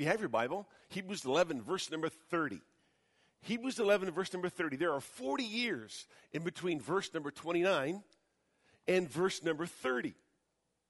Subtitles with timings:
[0.00, 2.62] You have your Bible, Hebrews 11, verse number 30.
[3.42, 4.78] Hebrews 11, verse number 30.
[4.78, 8.02] There are 40 years in between verse number 29
[8.88, 10.14] and verse number 30.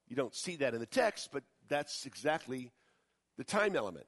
[0.07, 2.71] You don't see that in the text, but that's exactly
[3.37, 4.05] the time element.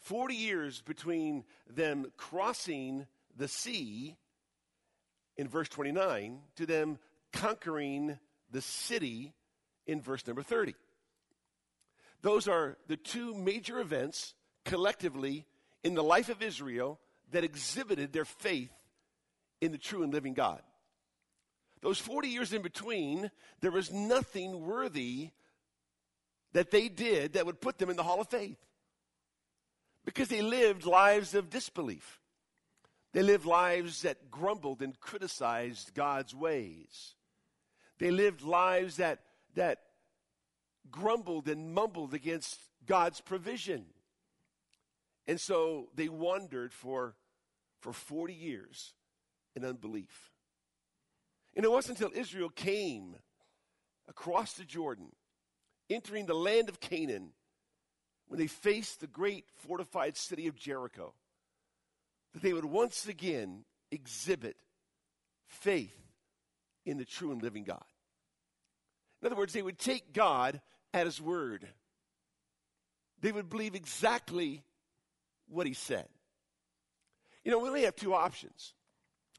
[0.00, 3.06] 40 years between them crossing
[3.36, 4.16] the sea
[5.36, 6.98] in verse 29 to them
[7.32, 8.18] conquering
[8.50, 9.34] the city
[9.86, 10.74] in verse number 30.
[12.22, 14.34] Those are the two major events
[14.64, 15.46] collectively
[15.82, 17.00] in the life of Israel
[17.32, 18.72] that exhibited their faith
[19.60, 20.62] in the true and living God.
[21.80, 23.30] Those 40 years in between,
[23.60, 25.30] there was nothing worthy
[26.52, 28.58] that they did that would put them in the hall of faith
[30.04, 32.20] because they lived lives of disbelief.
[33.12, 37.14] They lived lives that grumbled and criticized God's ways.
[37.98, 39.20] They lived lives that,
[39.54, 39.80] that
[40.90, 43.86] grumbled and mumbled against God's provision.
[45.26, 47.14] And so they wandered for,
[47.80, 48.92] for 40 years
[49.54, 50.30] in unbelief.
[51.54, 53.16] And it wasn't until Israel came
[54.08, 55.12] across the Jordan,
[55.88, 57.30] entering the land of Canaan,
[58.28, 61.12] when they faced the great fortified city of Jericho,
[62.32, 64.56] that they would once again exhibit
[65.46, 65.96] faith
[66.86, 67.84] in the true and living God.
[69.22, 70.60] In other words, they would take God
[70.92, 71.68] at His word.
[73.20, 74.64] They would believe exactly
[75.48, 76.08] what He said.
[77.44, 78.74] You know, we only have two options.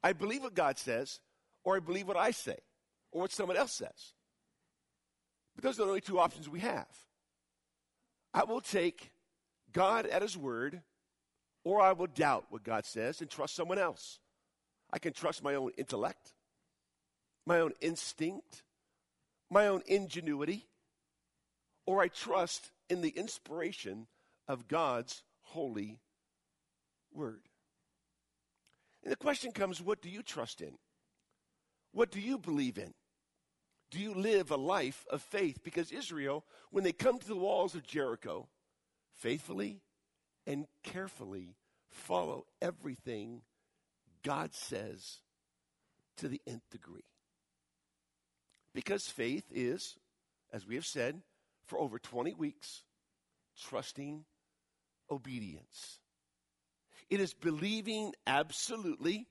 [0.02, 1.20] I believe what God says,
[1.64, 2.58] or I believe what I say,
[3.12, 4.14] or what someone else says.
[5.56, 6.88] But those are the only two options we have.
[8.34, 9.12] I will take
[9.72, 10.82] God at His word,
[11.66, 14.20] or I will doubt what God says and trust someone else.
[14.92, 16.34] I can trust my own intellect,
[17.46, 18.64] my own instinct,
[19.50, 20.68] my own ingenuity,
[21.86, 24.08] or I trust in the inspiration
[24.48, 26.00] of God's holy
[27.12, 27.42] word.
[29.04, 30.78] And the question comes what do you trust in?
[31.92, 32.94] What do you believe in?
[33.92, 35.60] Do you live a life of faith?
[35.64, 38.48] Because Israel, when they come to the walls of Jericho,
[39.12, 39.82] faithfully
[40.48, 41.56] and carefully
[41.92, 43.42] follow everything
[44.24, 45.20] God says
[46.18, 47.04] to the nth degree.
[48.74, 49.96] Because faith is,
[50.52, 51.22] as we have said
[51.66, 52.84] for over 20 weeks,
[53.68, 54.26] trusting
[55.10, 56.00] obedience.
[57.10, 59.28] It is believing absolutely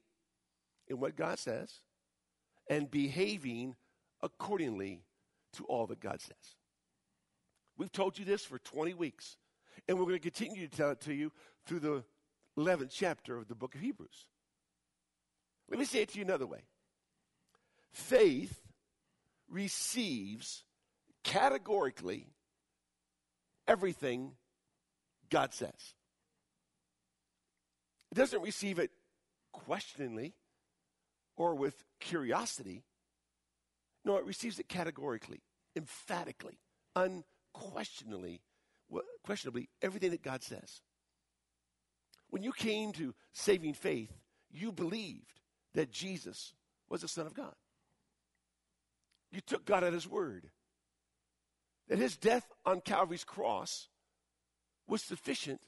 [0.88, 1.81] in what God says
[2.69, 3.75] and behaving
[4.22, 5.02] accordingly
[5.54, 6.56] to all that God says.
[7.76, 9.36] We've told you this for 20 weeks,
[9.88, 11.32] and we're going to continue to tell it to you
[11.66, 12.04] through the
[12.58, 14.26] 11th chapter of the book of Hebrews.
[15.69, 16.60] Let me say it to you another way
[17.92, 18.62] faith
[19.52, 20.64] receives
[21.22, 22.26] categorically
[23.68, 24.32] everything
[25.30, 25.94] God says.
[28.10, 28.90] It doesn't receive it
[29.52, 30.34] questioningly
[31.36, 32.82] or with curiosity.
[34.04, 35.40] No, it receives it categorically,
[35.76, 36.58] emphatically,
[36.96, 38.42] unquestionably,
[39.24, 40.82] questionably, everything that God says.
[42.30, 44.10] When you came to saving faith,
[44.50, 45.40] you believed
[45.74, 46.52] that Jesus
[46.88, 47.54] was the Son of God.
[49.32, 50.48] You took God at His word.
[51.88, 53.88] That His death on Calvary's cross
[54.87, 55.60] was sufficient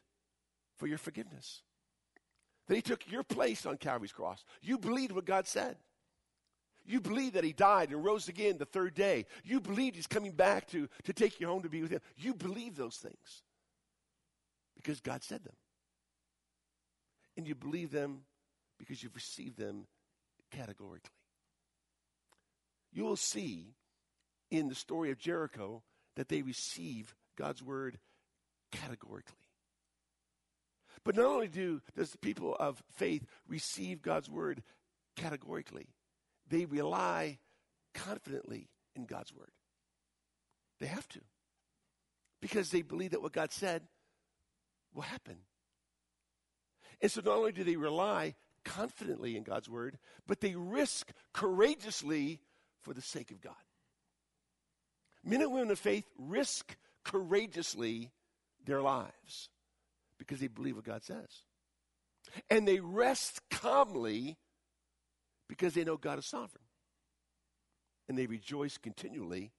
[0.77, 1.63] for your forgiveness.
[2.69, 4.45] That He took your place on Calvary's cross.
[4.63, 5.77] You believed what God said.
[6.87, 9.25] You believe that he died and rose again the third day.
[9.43, 12.01] You believe he's coming back to, to take you home to be with him.
[12.17, 13.43] You believe those things
[14.77, 15.55] because God said them.
[17.37, 18.21] And you believe them
[18.79, 19.87] because you've received them
[20.51, 21.11] categorically.
[22.95, 23.75] You will see
[24.51, 25.83] in the story of Jericho
[26.17, 27.99] that they receive God's word
[28.71, 29.35] categorically.
[31.05, 34.63] But not only do does the people of faith receive God's word
[35.17, 35.89] categorically,
[36.49, 37.39] they rely
[37.93, 39.51] confidently in God's word.
[40.81, 41.21] They have to.
[42.41, 43.83] Because they believe that what God said
[44.95, 45.37] will happen.
[47.01, 52.41] And so not only do they rely confidently in God's word, but they risk courageously
[52.85, 53.55] for the sake of God.
[55.25, 58.13] Men and women of faith risk courageously
[58.65, 59.49] their lives
[60.19, 61.43] because they believe what God says.
[62.51, 64.37] And they rest calmly
[65.49, 66.65] because they know God is sovereign.
[68.09, 69.53] And they rejoice continually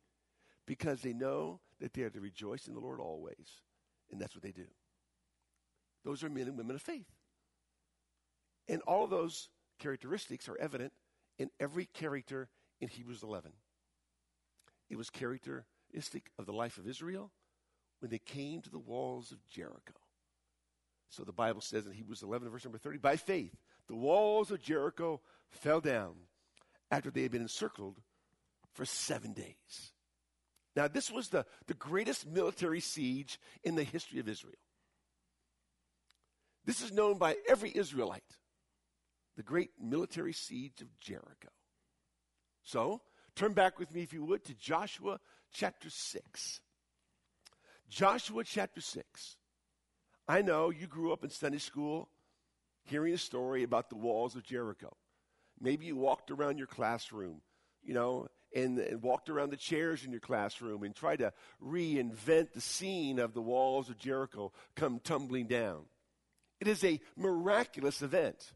[0.67, 3.61] because they know that they are to rejoice in the Lord always.
[4.11, 4.67] And that's what they do.
[6.03, 7.09] Those are men and women of faith.
[8.67, 9.49] And all of those
[9.79, 10.93] characteristics are evident
[11.39, 12.49] in every character
[12.81, 13.51] in Hebrews 11.
[14.89, 17.31] It was characteristic of the life of Israel
[17.99, 19.93] when they came to the walls of Jericho.
[21.09, 23.55] So the Bible says in Hebrews 11, verse number 30, by faith,
[23.87, 26.15] the walls of Jericho fell down
[26.91, 28.01] after they had been encircled
[28.73, 29.93] for seven days.
[30.75, 34.55] Now, this was the, the greatest military siege in the history of Israel.
[36.65, 38.23] This is known by every Israelite,
[39.37, 41.49] the great military siege of Jericho.
[42.65, 43.01] So,
[43.35, 45.19] turn back with me, if you would, to Joshua
[45.53, 46.59] chapter 6.
[47.87, 49.37] Joshua chapter 6.
[50.27, 52.09] I know you grew up in Sunday school
[52.83, 54.97] hearing a story about the walls of Jericho.
[55.61, 57.41] Maybe you walked around your classroom,
[57.83, 61.33] you know, and, and, walked around the chairs in your classroom and tried to
[61.63, 65.83] reinvent the scene of the walls of Jericho come tumbling down.
[66.59, 68.53] It is a miraculous event.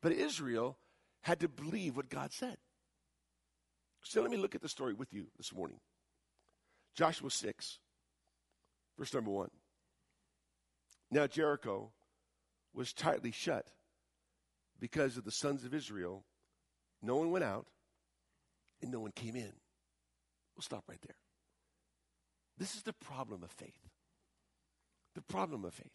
[0.00, 0.76] But Israel
[1.20, 2.56] had to believe what God said.
[4.02, 5.78] So let me look at the story with you this morning.
[6.94, 7.78] Joshua 6,
[8.98, 9.48] verse number 1.
[11.10, 11.90] Now Jericho
[12.74, 13.66] was tightly shut
[14.80, 16.24] because of the sons of Israel.
[17.02, 17.66] No one went out
[18.82, 19.52] and no one came in.
[20.54, 21.16] We'll stop right there.
[22.58, 23.88] This is the problem of faith.
[25.14, 25.92] The problem of faith.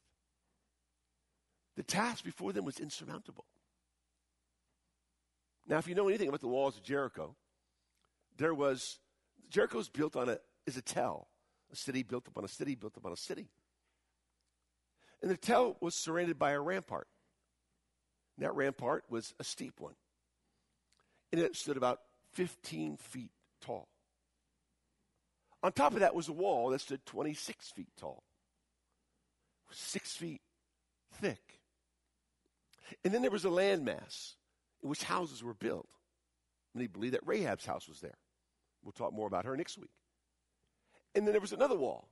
[1.76, 3.46] The task before them was insurmountable.
[5.68, 7.36] Now, if you know anything about the walls of Jericho,
[8.38, 9.00] there was
[9.50, 11.28] Jericho was built on a is a tell,
[11.72, 13.50] a city built upon a city built upon a city.
[15.22, 17.08] And the tell was surrounded by a rampart.
[18.38, 19.96] And that rampart was a steep one.
[21.32, 22.00] And it stood about
[22.34, 23.32] 15 feet
[23.62, 23.88] tall.
[25.64, 28.24] On top of that was a wall that stood 26 feet tall,
[29.72, 30.42] six feet
[31.16, 31.60] thick.
[33.04, 34.36] And then there was a landmass
[34.84, 35.90] in which houses were built.
[36.76, 38.20] They believe that Rahab's house was there.
[38.84, 39.92] We'll talk more about her next week.
[41.16, 42.10] And then there was another wall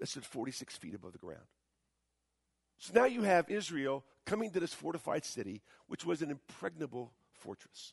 [0.00, 1.46] that stood 46 feet above the ground.
[2.78, 7.92] So now you have Israel coming to this fortified city, which was an impregnable fortress,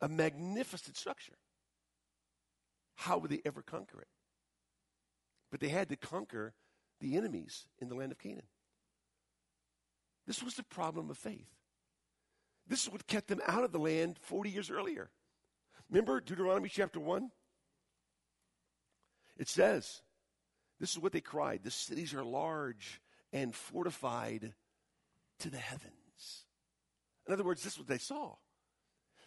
[0.00, 1.38] a magnificent structure.
[2.94, 4.08] How would they ever conquer it?
[5.50, 6.54] But they had to conquer
[7.00, 8.46] the enemies in the land of Canaan.
[10.26, 11.50] This was the problem of faith.
[12.66, 15.10] This is what kept them out of the land 40 years earlier.
[15.90, 17.30] Remember Deuteronomy chapter 1?
[19.36, 20.02] It says,
[20.80, 23.00] This is what they cried the cities are large
[23.32, 24.54] and fortified
[25.40, 26.44] to the heavens.
[27.26, 28.34] In other words, this is what they saw.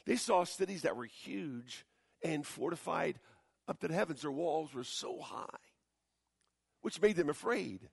[0.05, 1.85] They saw cities that were huge
[2.23, 3.19] and fortified
[3.67, 4.21] up to the heavens.
[4.21, 5.59] Their walls were so high,
[6.81, 7.89] which made them afraid.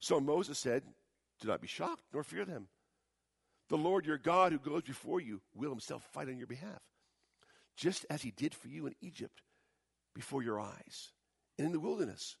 [0.00, 0.82] So Moses said,
[1.40, 2.68] Do not be shocked, nor fear them.
[3.70, 6.82] The Lord your God who goes before you will himself fight on your behalf,
[7.76, 9.42] just as he did for you in Egypt
[10.12, 11.12] before your eyes
[11.56, 12.36] and in the wilderness,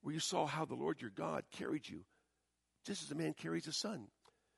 [0.00, 2.00] where you saw how the Lord your God carried you,
[2.86, 4.06] just as a man carries a son,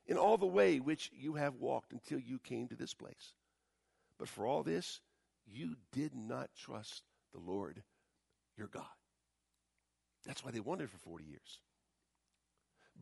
[0.07, 3.35] in all the way which you have walked until you came to this place.
[4.17, 5.01] But for all this,
[5.45, 7.03] you did not trust
[7.33, 7.83] the Lord
[8.57, 8.85] your God.
[10.25, 11.59] That's why they wandered for 40 years.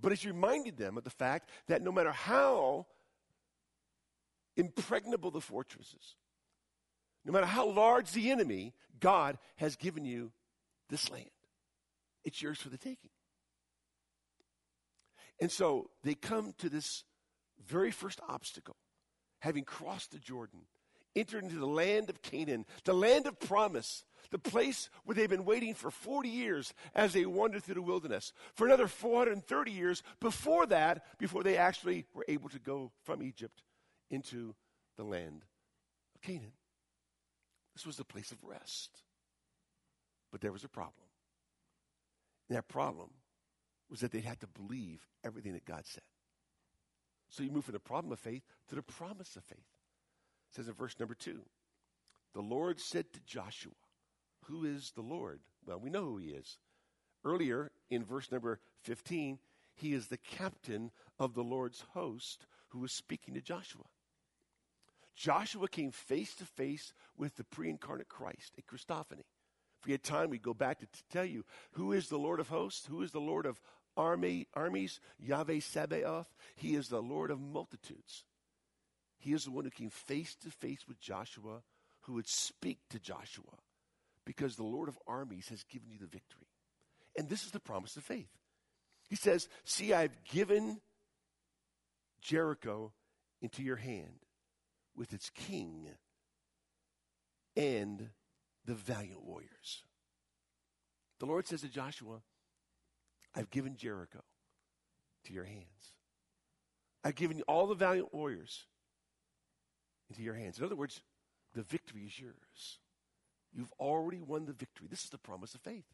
[0.00, 2.86] But it's reminded them of the fact that no matter how
[4.60, 6.16] impregnable the fortresses.
[7.24, 10.32] No matter how large the enemy, God has given you
[10.88, 11.30] this land.
[12.24, 13.10] It's yours for the taking.
[15.40, 17.04] And so they come to this
[17.66, 18.76] very first obstacle,
[19.40, 20.60] having crossed the Jordan,
[21.16, 25.44] entered into the land of Canaan, the land of promise, the place where they've been
[25.44, 30.66] waiting for 40 years as they wandered through the wilderness, for another 430 years before
[30.66, 33.62] that, before they actually were able to go from Egypt
[34.10, 34.54] into
[34.96, 35.44] the land
[36.14, 36.52] of Canaan.
[37.74, 38.90] This was the place of rest.
[40.32, 41.06] But there was a problem.
[42.48, 43.10] And that problem
[43.88, 46.02] was that they had to believe everything that God said.
[47.28, 49.58] So you move from the problem of faith to the promise of faith.
[49.58, 51.42] It says in verse number two,
[52.34, 53.72] the Lord said to Joshua,
[54.44, 55.40] Who is the Lord?
[55.66, 56.58] Well, we know who he is.
[57.24, 59.38] Earlier in verse number 15,
[59.74, 63.84] he is the captain of the Lord's host who was speaking to Joshua.
[65.20, 69.26] Joshua came face to face with the pre incarnate Christ, a Christophany.
[69.78, 72.40] If we had time, we'd go back to, to tell you who is the Lord
[72.40, 73.60] of hosts, who is the Lord of
[73.98, 76.32] army, armies, Yahweh Sabaoth.
[76.56, 78.24] He is the Lord of multitudes.
[79.18, 81.60] He is the one who came face to face with Joshua,
[82.02, 83.58] who would speak to Joshua,
[84.24, 86.48] because the Lord of armies has given you the victory.
[87.18, 88.30] And this is the promise of faith.
[89.10, 90.80] He says, See, I've given
[92.22, 92.94] Jericho
[93.42, 94.24] into your hand
[95.00, 95.88] with its king
[97.56, 98.10] and
[98.66, 99.82] the valiant warriors.
[101.20, 102.20] The Lord says to Joshua,
[103.34, 104.22] I've given Jericho
[105.24, 105.94] to your hands.
[107.02, 108.66] I've given all the valiant warriors
[110.10, 110.58] into your hands.
[110.58, 111.00] In other words,
[111.54, 112.78] the victory is yours.
[113.54, 114.86] You've already won the victory.
[114.90, 115.86] This is the promise of faith.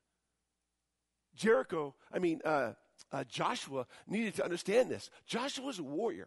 [1.37, 2.73] Jericho, I mean, uh,
[3.13, 5.11] uh, Joshua needed to understand this.
[5.29, 6.27] Joshua was a warrior.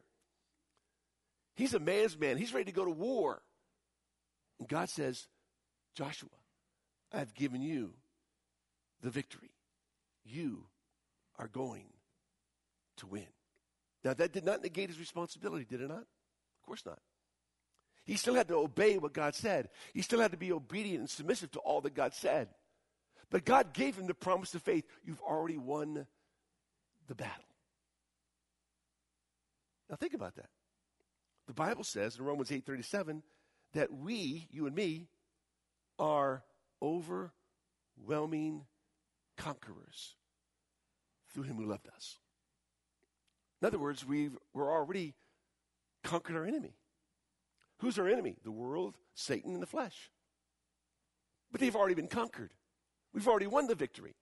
[1.55, 2.37] He's a man's man.
[2.37, 3.41] He's ready to go to war.
[4.59, 5.27] And God says,
[5.95, 6.29] Joshua,
[7.13, 7.93] I've given you
[9.01, 9.51] the victory.
[10.23, 10.65] You
[11.37, 11.87] are going
[12.97, 13.27] to win.
[14.03, 15.99] Now, that did not negate his responsibility, did it not?
[15.99, 16.99] Of course not.
[18.05, 19.69] He still had to obey what God said.
[19.93, 22.47] He still had to be obedient and submissive to all that God said.
[23.29, 24.85] But God gave him the promise of faith.
[25.03, 26.07] You've already won
[27.07, 27.43] the battle.
[29.89, 30.49] Now think about that.
[31.49, 33.23] The Bible says in Romans 8:37
[33.73, 35.07] that we, you and me,
[35.97, 36.43] are
[36.79, 38.67] overwhelming
[39.35, 40.15] conquerors
[41.33, 42.19] through him who loved us.
[43.59, 45.15] In other words, we've, we're already
[46.03, 46.77] conquered our enemy.
[47.79, 48.37] Who's our enemy?
[48.43, 50.11] The world, Satan, and the flesh.
[51.51, 52.53] But they've already been conquered.
[53.11, 54.13] We've already won the victory.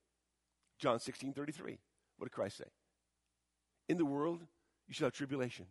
[0.80, 1.78] John 16, 33.
[2.16, 2.72] What did Christ say?
[3.90, 4.48] In the world,
[4.88, 5.66] you shall have tribulation,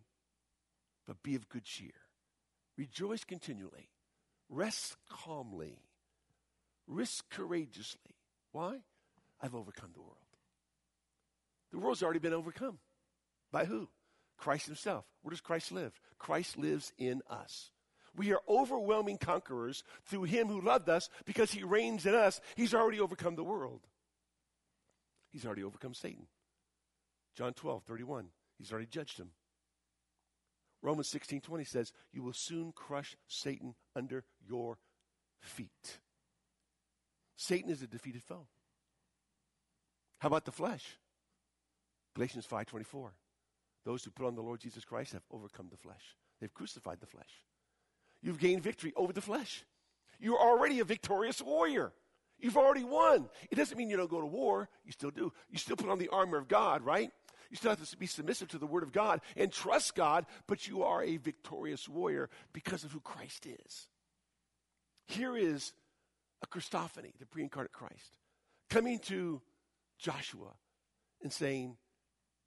[1.06, 1.92] but be of good cheer.
[2.76, 3.90] Rejoice continually.
[4.48, 5.78] Rest calmly.
[6.86, 8.14] Risk courageously.
[8.52, 8.78] Why?
[9.40, 10.16] I've overcome the world.
[11.72, 12.78] The world's already been overcome.
[13.50, 13.88] By who?
[14.36, 15.04] Christ Himself.
[15.22, 15.98] Where does Christ live?
[16.18, 17.70] Christ lives in us.
[18.14, 22.40] We are overwhelming conquerors through Him who loved us because He reigns in us.
[22.54, 23.80] He's already overcome the world.
[25.30, 26.26] He's already overcome Satan.
[27.36, 28.28] John 12, 31.
[28.58, 29.30] He's already judged him.
[30.86, 34.78] Romans 16, 20 says, You will soon crush Satan under your
[35.40, 35.98] feet.
[37.34, 38.46] Satan is a defeated foe.
[40.18, 40.84] How about the flesh?
[42.14, 43.10] Galatians 5:24.
[43.84, 46.14] Those who put on the Lord Jesus Christ have overcome the flesh.
[46.40, 47.42] They've crucified the flesh.
[48.22, 49.64] You've gained victory over the flesh.
[50.20, 51.92] You're already a victorious warrior.
[52.38, 53.28] You've already won.
[53.50, 54.68] It doesn't mean you don't go to war.
[54.84, 55.32] You still do.
[55.50, 57.10] You still put on the armor of God, right?
[57.50, 60.66] You still have to be submissive to the word of God and trust God, but
[60.66, 63.88] you are a victorious warrior because of who Christ is.
[65.06, 65.72] Here is
[66.42, 68.18] a Christophany, the pre incarnate Christ,
[68.68, 69.40] coming to
[69.98, 70.54] Joshua
[71.22, 71.76] and saying,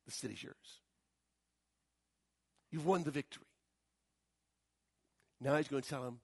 [0.05, 0.55] The city's yours.
[2.71, 3.45] You've won the victory.
[5.41, 6.19] Now he's going to tell him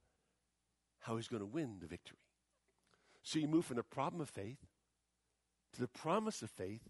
[0.99, 2.17] how he's going to win the victory.
[3.23, 4.59] So you move from the problem of faith
[5.73, 6.89] to the promise of faith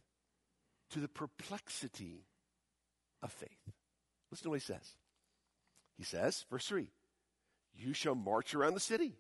[0.92, 2.26] to the perplexity
[3.22, 3.74] of faith.
[4.32, 4.96] Listen to what he says.
[5.98, 6.90] He says, verse 3
[7.76, 9.16] You shall march around the city,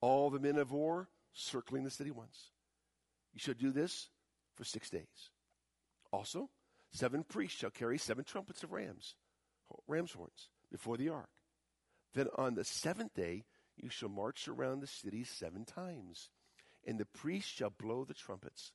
[0.00, 2.50] all the men of war circling the city once.
[3.32, 4.08] You shall do this
[4.54, 5.30] for six days.
[6.12, 6.50] Also,
[6.90, 9.14] seven priests shall carry seven trumpets of rams,
[9.88, 11.30] ram's horns, before the ark.
[12.14, 13.44] Then on the seventh day,
[13.76, 16.28] you shall march around the city seven times,
[16.86, 18.72] and the priests shall blow the trumpets.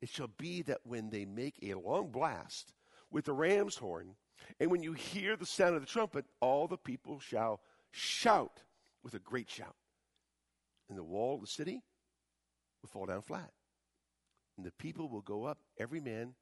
[0.00, 2.72] It shall be that when they make a long blast
[3.10, 4.14] with the ram's horn,
[4.60, 8.62] and when you hear the sound of the trumpet, all the people shall shout
[9.02, 9.74] with a great shout.
[10.88, 11.82] And the wall of the city
[12.82, 13.50] will fall down flat.
[14.56, 16.34] And the people will go up, every man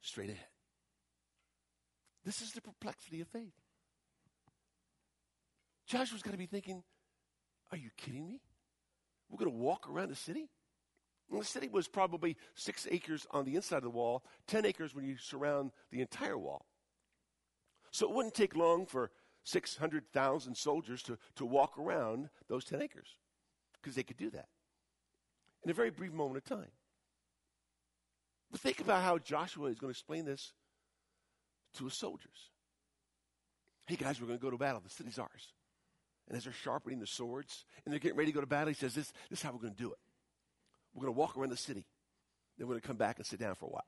[0.00, 0.46] straight ahead.
[2.24, 3.54] This is the perplexity of faith.
[5.86, 6.82] Joshua's got to be thinking,
[7.72, 8.40] are you kidding me?
[9.28, 10.50] We're going to walk around the city?
[11.30, 14.94] And the city was probably six acres on the inside of the wall, 10 acres
[14.94, 16.66] when you surround the entire wall.
[17.92, 19.10] So it wouldn't take long for
[19.44, 23.16] 600,000 soldiers to, to walk around those 10 acres
[23.80, 24.48] because they could do that
[25.64, 26.70] in a very brief moment of time.
[28.50, 30.52] But think about how Joshua is going to explain this
[31.74, 32.50] to his soldiers.
[33.86, 34.80] Hey guys, we're going to go to battle.
[34.82, 35.52] The city's ours.
[36.28, 38.74] And as they're sharpening the swords and they're getting ready to go to battle, he
[38.74, 39.98] says, This, this is how we're going to do it.
[40.94, 41.86] We're going to walk around the city.
[42.58, 43.84] Then we're going to come back and sit down for a while.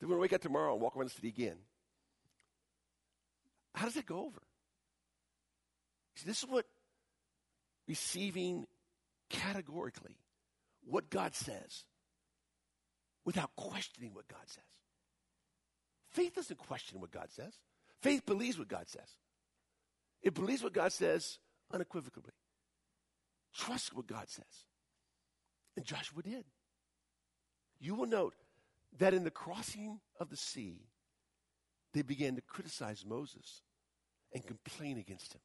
[0.00, 1.56] Then we're going to wake up tomorrow and walk around the city again.
[3.74, 4.40] How does that go over?
[6.16, 6.66] See, this is what
[7.86, 8.66] receiving
[9.30, 10.16] categorically
[10.84, 11.84] what God says
[13.24, 14.64] without questioning what God says.
[16.10, 17.54] Faith doesn't question what God says.
[18.00, 19.08] Faith believes what God says.
[20.22, 21.38] It believes what God says
[21.72, 22.32] unequivocally.
[23.54, 24.64] Trust what God says.
[25.78, 26.44] And Joshua did.
[27.78, 28.34] You will note
[28.98, 30.88] that in the crossing of the sea,
[31.94, 33.62] they began to criticize Moses
[34.34, 35.40] and complain against him.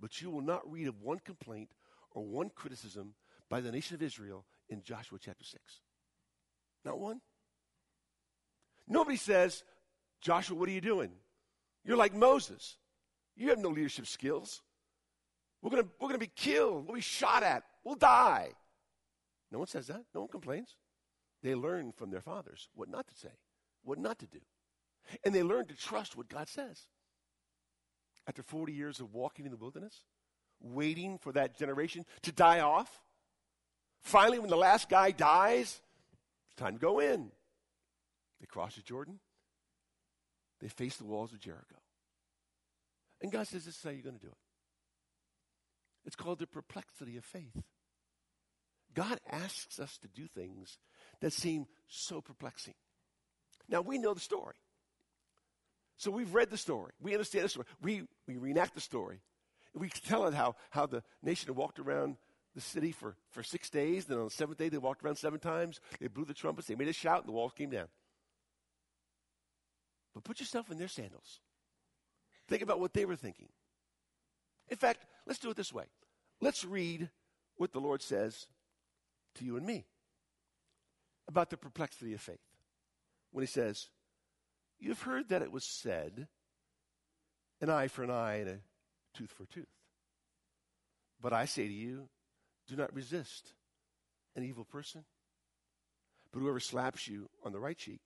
[0.00, 1.70] But you will not read of one complaint
[2.12, 3.14] or one criticism
[3.48, 5.60] by the nation of Israel in Joshua chapter 6.
[6.84, 7.20] Not one.
[8.86, 9.64] Nobody says,
[10.20, 11.10] Joshua, what are you doing?
[11.84, 12.76] You're like Moses.
[13.34, 14.62] You have no leadership skills.
[15.62, 16.86] We're going we're gonna be killed.
[16.86, 17.64] We'll be shot at.
[17.82, 18.50] We'll die.
[19.50, 20.04] No one says that.
[20.14, 20.76] No one complains.
[21.42, 23.32] They learn from their fathers what not to say,
[23.82, 24.40] what not to do.
[25.24, 26.82] And they learn to trust what God says.
[28.26, 30.04] After 40 years of walking in the wilderness,
[30.60, 33.00] waiting for that generation to die off,
[34.00, 35.80] finally, when the last guy dies,
[36.46, 37.32] it's time to go in.
[38.40, 39.18] They cross the Jordan.
[40.60, 41.76] They face the walls of Jericho.
[43.22, 44.38] And God says, This is how you're going to do it.
[46.04, 47.62] It's called the perplexity of faith.
[48.94, 50.78] God asks us to do things
[51.20, 52.74] that seem so perplexing.
[53.68, 54.56] Now, we know the story.
[55.96, 56.92] So we've read the story.
[57.00, 57.66] We understand the story.
[57.82, 59.20] We, we reenact the story.
[59.74, 62.16] We tell it how, how the nation walked around
[62.54, 64.06] the city for, for six days.
[64.06, 65.80] Then on the seventh day, they walked around seven times.
[66.00, 66.68] They blew the trumpets.
[66.68, 67.86] They made a shout, and the walls came down.
[70.14, 71.40] But put yourself in their sandals.
[72.48, 73.48] Think about what they were thinking.
[74.68, 75.84] In fact, let's do it this way.
[76.40, 77.10] Let's read
[77.56, 78.48] what the Lord says
[79.36, 79.86] to you and me
[81.28, 82.40] about the perplexity of faith.
[83.32, 83.88] When he says,
[84.78, 86.26] You've heard that it was said,
[87.60, 88.58] an eye for an eye and a
[89.14, 89.68] tooth for a tooth.
[91.20, 92.08] But I say to you,
[92.66, 93.52] do not resist
[94.36, 95.04] an evil person.
[96.32, 98.00] But whoever slaps you on the right cheek,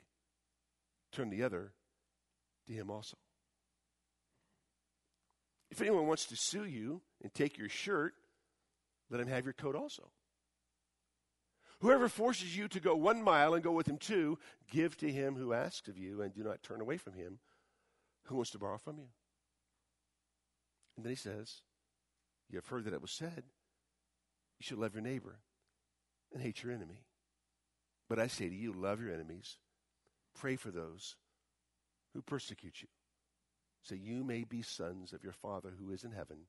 [1.12, 1.72] turn the other
[2.66, 3.16] to him also.
[5.70, 8.14] If anyone wants to sue you and take your shirt,
[9.10, 10.10] let him have your coat also.
[11.84, 14.38] Whoever forces you to go one mile and go with him two,
[14.70, 17.40] give to him who asks of you, and do not turn away from him
[18.22, 19.08] who wants to borrow from you.
[20.96, 21.60] And then he says,
[22.48, 23.42] You have heard that it was said,
[24.58, 25.40] You should love your neighbor
[26.32, 27.04] and hate your enemy.
[28.08, 29.58] But I say to you, love your enemies,
[30.34, 31.16] pray for those
[32.14, 32.88] who persecute you,
[33.82, 36.46] so you may be sons of your Father who is in heaven.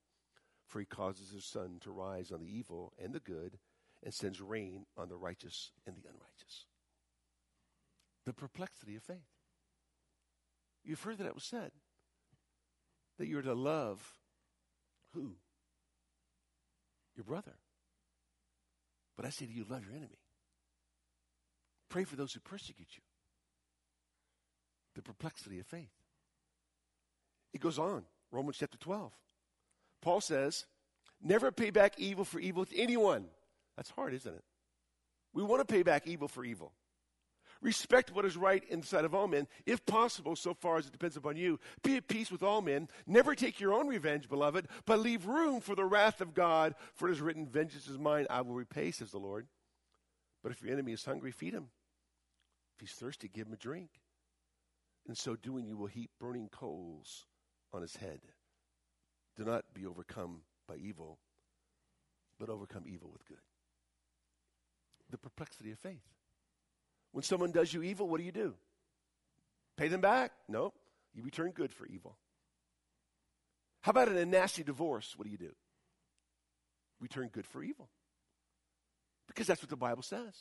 [0.66, 3.58] For he causes his sun to rise on the evil and the good
[4.06, 6.66] and sends rain on the righteous and the unrighteous.
[8.24, 9.16] The perplexity of faith.
[10.84, 11.72] You've heard that it was said
[13.18, 14.12] that you're to love
[15.12, 15.32] who?
[17.16, 17.56] Your brother.
[19.16, 20.20] But I say to you, love your enemy.
[21.88, 23.02] Pray for those who persecute you.
[24.94, 25.90] The perplexity of faith.
[27.52, 29.10] It goes on, Romans chapter 12.
[30.00, 30.64] Paul says,
[31.20, 33.24] never pay back evil for evil to anyone.
[33.76, 34.44] That's hard, isn't it?
[35.32, 36.72] We want to pay back evil for evil.
[37.62, 40.86] Respect what is right in the sight of all men, if possible, so far as
[40.86, 41.58] it depends upon you.
[41.82, 42.88] Be at peace with all men.
[43.06, 47.08] Never take your own revenge, beloved, but leave room for the wrath of God, for
[47.08, 49.46] it is written, Vengeance is mine, I will repay, says the Lord.
[50.42, 51.68] But if your enemy is hungry, feed him.
[52.76, 53.88] If he's thirsty, give him a drink.
[55.08, 57.24] In so doing, you will heap burning coals
[57.72, 58.20] on his head.
[59.36, 61.18] Do not be overcome by evil,
[62.38, 63.38] but overcome evil with good
[65.10, 66.02] the perplexity of faith.
[67.12, 68.54] When someone does you evil, what do you do?
[69.76, 70.32] Pay them back?
[70.48, 70.72] No.
[71.14, 72.16] You return good for evil.
[73.80, 75.14] How about in a nasty divorce?
[75.16, 75.54] What do you do?
[77.00, 77.88] Return good for evil.
[79.28, 80.34] Because that's what the Bible says.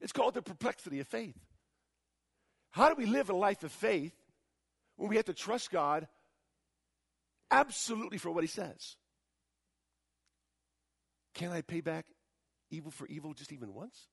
[0.00, 1.38] It's called the perplexity of faith.
[2.70, 4.14] How do we live a life of faith
[4.96, 6.08] when we have to trust God
[7.50, 8.96] absolutely for what He says?
[11.34, 12.06] Can I pay back
[12.74, 14.08] evil for evil just even once?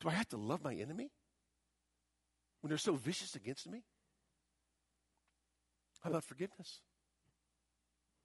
[0.00, 1.10] Do I have to love my enemy
[2.60, 3.84] when they're so vicious against me?
[6.00, 6.80] How about forgiveness?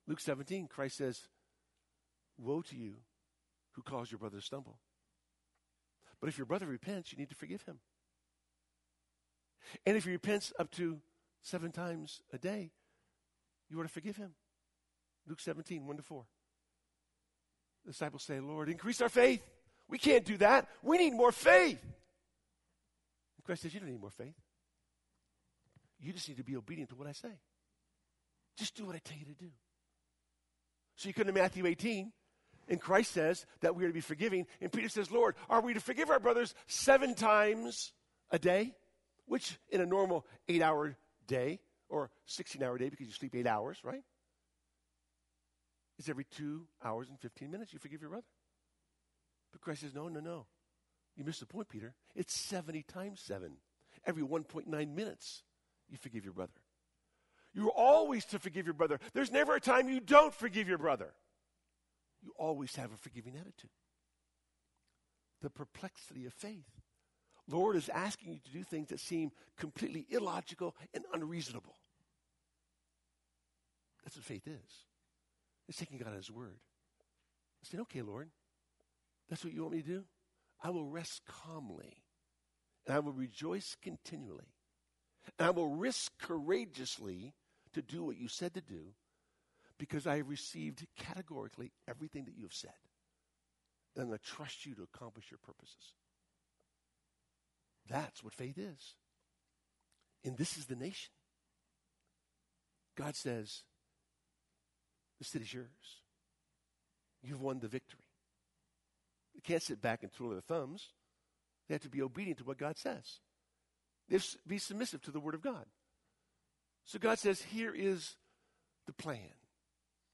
[0.08, 1.28] Luke 17, Christ says,
[2.38, 2.96] Woe to you
[3.74, 4.80] who cause your brother to stumble.
[6.22, 7.80] But if your brother repents, you need to forgive him.
[9.86, 11.00] And if he repents up to
[11.42, 12.72] seven times a day,
[13.70, 14.36] you are to forgive him.
[15.28, 16.26] Luke 17, 1 to 4.
[17.86, 19.42] The disciples say, Lord, increase our faith.
[19.88, 20.68] We can't do that.
[20.82, 21.82] We need more faith.
[21.82, 24.34] And Christ says, You don't need more faith.
[26.00, 27.40] You just need to be obedient to what I say.
[28.58, 29.50] Just do what I tell you to do.
[30.96, 32.12] So you come to Matthew 18,
[32.70, 34.48] and Christ says that we are to be forgiving.
[34.62, 37.92] And Peter says, Lord, are we to forgive our brothers seven times
[38.32, 38.74] a day?
[39.26, 40.96] Which in a normal eight hour
[41.28, 44.04] day or 16 hour day because you sleep eight hours, right?
[45.98, 48.26] Is every two hours and 15 minutes you forgive your brother.
[49.52, 50.48] But Christ says, no, no, no.
[51.16, 51.96] You missed the point, Peter.
[52.14, 53.52] It's 70 times 7.
[54.06, 55.44] Every 1.9 minutes
[55.90, 56.52] you forgive your brother.
[57.54, 59.00] You're always to forgive your brother.
[59.14, 61.14] There's never a time you don't forgive your brother.
[62.22, 63.70] You always have a forgiving attitude.
[65.42, 66.66] The perplexity of faith.
[67.48, 71.76] Lord is asking you to do things that seem completely illogical and unreasonable.
[74.04, 74.86] That's what faith is.
[75.68, 76.60] It's taking God at His word.
[77.64, 78.30] I Saying, okay, Lord,
[79.30, 80.04] that's what you want me to do?
[80.64, 82.04] I will rest calmly,
[82.86, 84.54] and I will rejoice continually,
[85.38, 87.34] and I will risk courageously
[87.74, 88.94] to do what you said to do
[89.78, 92.72] because I have received categorically everything that you have said.
[93.96, 95.94] And I'm going to trust you to accomplish your purposes.
[97.90, 98.96] That's what faith is.
[100.24, 101.12] And this is the nation.
[102.98, 103.64] God says,
[105.20, 106.02] the city's yours.
[107.24, 108.06] You've won the victory.
[109.34, 110.90] They can't sit back and twiddle their thumbs.
[111.68, 113.20] They have to be obedient to what God says.
[114.08, 115.66] They have to be submissive to the Word of God.
[116.86, 118.16] So God says, here is
[118.86, 119.34] the plan.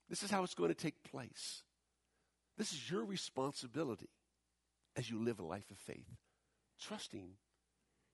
[0.09, 1.63] This is how it's going to take place.
[2.57, 4.09] This is your responsibility
[4.95, 6.07] as you live a life of faith,
[6.79, 7.29] trusting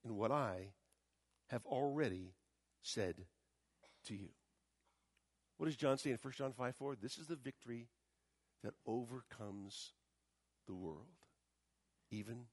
[0.04, 0.73] in what I
[1.50, 2.34] have already
[2.82, 3.26] said
[4.06, 4.30] to you.
[5.58, 6.96] What does John say in 1 John 5 4?
[6.96, 7.88] This is the victory
[8.63, 9.93] that overcomes
[10.67, 11.08] the world,
[12.12, 12.46] even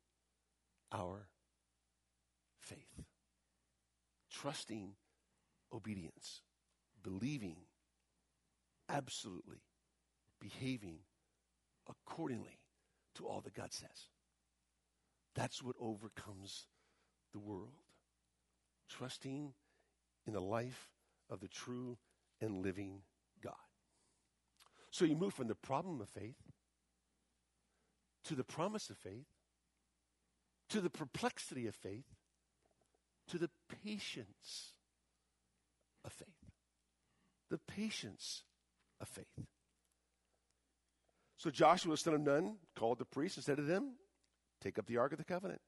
[0.92, 1.28] our
[2.58, 3.04] faith.
[4.30, 4.92] Trusting
[5.72, 6.42] obedience,
[7.02, 7.56] believing
[8.88, 9.62] absolutely,
[10.40, 10.98] behaving
[11.88, 12.60] accordingly
[13.16, 14.08] to all that God says.
[15.34, 16.66] That's what overcomes
[17.32, 17.74] the world.
[18.88, 19.52] Trusting
[20.26, 20.90] in the life
[21.28, 21.98] of the true
[22.40, 23.02] and living
[23.42, 23.54] God.
[24.90, 26.36] So you move from the problem of faith
[28.24, 29.26] to the promise of faith
[30.70, 32.06] to the perplexity of faith
[33.28, 33.50] to the
[33.84, 34.72] patience
[36.04, 36.28] of faith.
[37.50, 38.42] The patience
[39.00, 39.46] of faith.
[41.36, 43.94] So Joshua, son of Nun, called the priests and said to them,
[44.60, 45.60] Take up the Ark of the Covenant.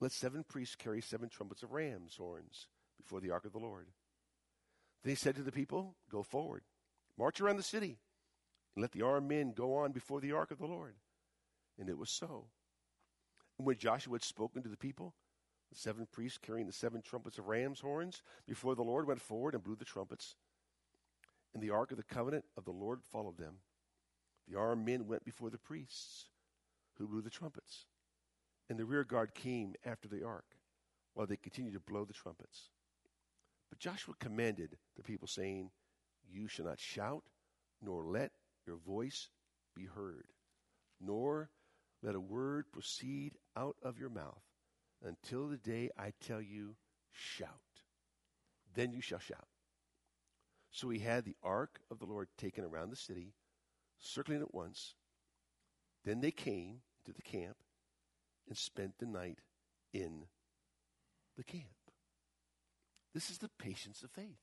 [0.00, 3.88] Let seven priests carry seven trumpets of ram's horns before the Ark of the Lord.
[5.02, 6.62] Then he said to the people, Go forward,
[7.16, 7.98] march around the city,
[8.74, 10.96] and let the armed men go on before the ark of the Lord.
[11.78, 12.46] And it was so.
[13.58, 15.14] And when Joshua had spoken to the people,
[15.70, 19.54] the seven priests carrying the seven trumpets of ram's horns before the Lord went forward
[19.54, 20.36] and blew the trumpets.
[21.54, 23.56] And the ark of the covenant of the Lord followed them.
[24.48, 26.26] The armed men went before the priests,
[26.94, 27.86] who blew the trumpets.
[28.68, 30.56] And the rear guard came after the ark,
[31.14, 32.70] while they continued to blow the trumpets.
[33.70, 35.70] But Joshua commanded the people, saying,
[36.30, 37.24] You shall not shout,
[37.82, 38.32] nor let
[38.66, 39.28] your voice
[39.74, 40.26] be heard,
[41.00, 41.50] nor
[42.02, 44.42] let a word proceed out of your mouth
[45.04, 46.76] until the day I tell you,
[47.12, 47.50] shout.
[48.74, 49.48] Then you shall shout.
[50.70, 53.34] So he had the ark of the Lord taken around the city,
[53.98, 54.94] circling it once.
[56.04, 57.56] Then they came to the camp
[58.46, 59.38] and spent the night
[59.92, 60.24] in
[61.36, 61.77] the camp.
[63.14, 64.38] This is the patience of faith.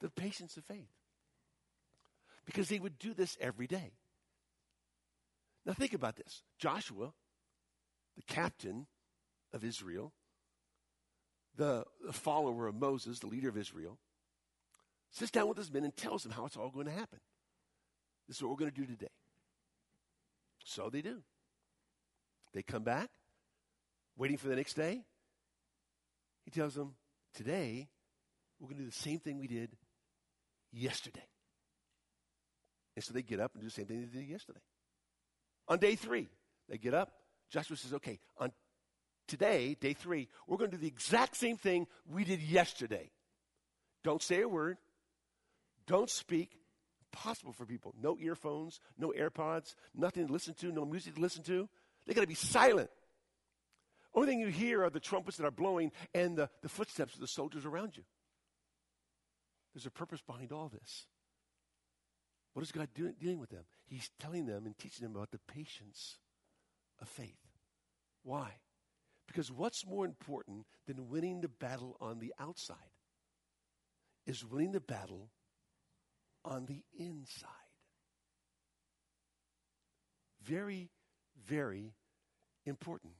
[0.00, 0.90] The patience of faith.
[2.44, 3.92] Because they would do this every day.
[5.64, 6.42] Now think about this.
[6.58, 7.12] Joshua,
[8.16, 8.86] the captain
[9.52, 10.12] of Israel,
[11.56, 13.98] the, the follower of Moses, the leader of Israel,
[15.10, 17.20] sits down with his men and tells them how it's all going to happen.
[18.26, 19.10] This is what we're going to do today.
[20.64, 21.22] So they do.
[22.54, 23.10] They come back,
[24.16, 25.02] waiting for the next day.
[26.52, 26.94] Tells them,
[27.34, 27.88] Today,
[28.60, 29.70] we're going to do the same thing we did
[30.72, 31.26] yesterday.
[32.94, 34.60] And so they get up and do the same thing they did yesterday.
[35.68, 36.28] On day three,
[36.68, 37.10] they get up.
[37.50, 38.52] Joshua says, Okay, on
[39.28, 43.10] today, day three, we're going to do the exact same thing we did yesterday.
[44.04, 44.76] Don't say a word.
[45.86, 46.58] Don't speak.
[47.12, 47.94] Impossible for people.
[48.00, 51.68] No earphones, no AirPods, nothing to listen to, no music to listen to.
[52.06, 52.90] They got to be silent.
[54.14, 57.20] Only thing you hear are the trumpets that are blowing and the, the footsteps of
[57.20, 58.02] the soldiers around you.
[59.74, 61.06] There's a purpose behind all this.
[62.52, 63.64] What is God doing, dealing with them?
[63.86, 66.18] He's telling them and teaching them about the patience
[67.00, 67.38] of faith.
[68.22, 68.50] Why?
[69.26, 72.76] Because what's more important than winning the battle on the outside
[74.26, 75.30] is winning the battle
[76.44, 77.48] on the inside.
[80.42, 80.90] Very,
[81.46, 81.94] very
[82.66, 83.14] important.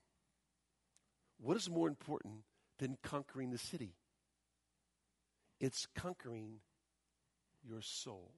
[1.42, 2.44] What is more important
[2.78, 3.96] than conquering the city?
[5.58, 6.60] It's conquering
[7.64, 8.32] your soul.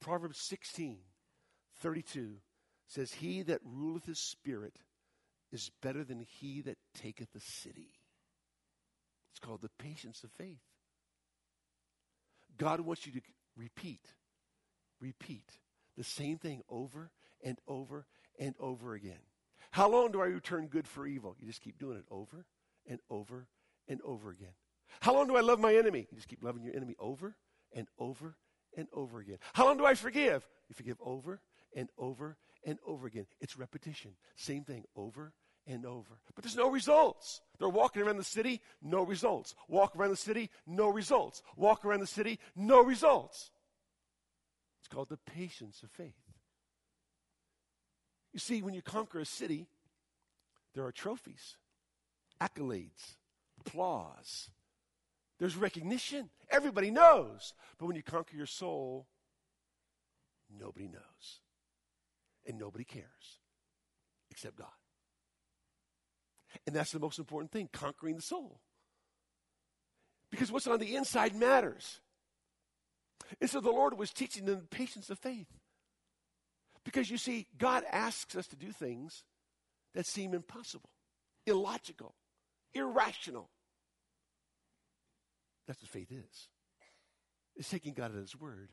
[0.00, 0.98] Proverbs 16,
[1.80, 2.36] 32
[2.86, 4.78] says, He that ruleth his spirit
[5.52, 7.90] is better than he that taketh a city.
[9.30, 10.62] It's called the patience of faith.
[12.56, 13.20] God wants you to
[13.54, 14.06] repeat,
[14.98, 15.58] repeat
[15.96, 17.10] the same thing over
[17.42, 18.06] and over
[18.38, 19.20] and over again.
[19.74, 21.34] How long do I return good for evil?
[21.40, 22.46] You just keep doing it over
[22.88, 23.48] and over
[23.88, 24.54] and over again.
[25.00, 26.06] How long do I love my enemy?
[26.12, 27.34] You just keep loving your enemy over
[27.74, 28.36] and over
[28.76, 29.38] and over again.
[29.52, 30.46] How long do I forgive?
[30.68, 31.40] You forgive over
[31.74, 33.26] and over and over again.
[33.40, 34.12] It's repetition.
[34.36, 35.32] Same thing over
[35.66, 36.20] and over.
[36.36, 37.40] But there's no results.
[37.58, 39.56] They're walking around the city, no results.
[39.66, 41.42] Walk around the city, no results.
[41.56, 43.50] Walk around the city, no results.
[44.78, 46.14] It's called the patience of faith.
[48.34, 49.68] You see, when you conquer a city,
[50.74, 51.56] there are trophies,
[52.42, 53.14] accolades,
[53.60, 54.50] applause.
[55.38, 56.30] There's recognition.
[56.50, 57.54] Everybody knows.
[57.78, 59.06] But when you conquer your soul,
[60.60, 61.40] nobody knows.
[62.44, 63.38] And nobody cares
[64.30, 64.66] except God.
[66.66, 68.60] And that's the most important thing conquering the soul.
[70.30, 72.00] Because what's on the inside matters.
[73.40, 75.46] And so the Lord was teaching them the patience of faith.
[76.84, 79.24] Because you see, God asks us to do things
[79.94, 80.90] that seem impossible,
[81.46, 82.14] illogical,
[82.74, 83.48] irrational.
[85.66, 86.48] That's what faith is.
[87.56, 88.70] It's taking God at His word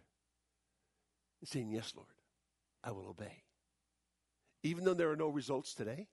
[1.40, 2.10] and saying, Yes, Lord,
[2.84, 3.44] I will obey.
[4.64, 6.08] Even though there are no results today,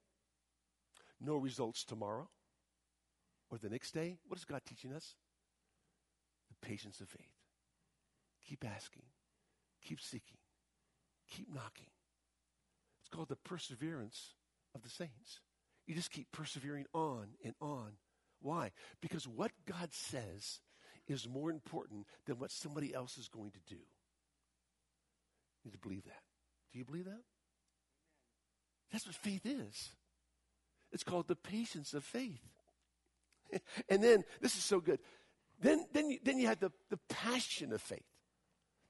[1.19, 2.29] no results tomorrow,
[3.51, 5.15] or the next day, what is God teaching us?
[6.49, 7.25] The patience of faith.
[8.47, 9.03] Keep asking,
[9.83, 10.38] keep seeking,
[11.29, 11.87] keep knocking.
[13.01, 14.33] It's called the perseverance
[14.75, 15.39] of the saints.
[15.87, 17.93] You just keep persevering on and on.
[18.41, 18.71] Why?
[19.01, 20.59] Because what God says
[21.07, 23.75] is more important than what somebody else is going to do.
[23.75, 26.21] You need to believe that.
[26.71, 27.23] Do you believe that?
[28.91, 29.89] That's what faith is.
[30.91, 32.41] It's called the patience of faith.
[33.89, 34.99] and then, this is so good.
[35.61, 38.05] Then, then, you, then you have the, the passion of faith.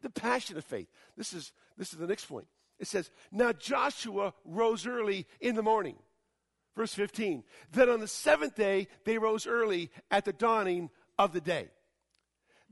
[0.02, 0.88] The passion of faith.
[1.18, 2.48] This is, this is the next point.
[2.80, 5.98] It says, Now Joshua rose early in the morning.
[6.76, 7.44] Verse 15.
[7.74, 11.68] Then on the seventh day, they rose early at the dawning of the day.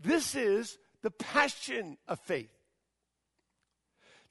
[0.02, 2.50] This is the passion of faith.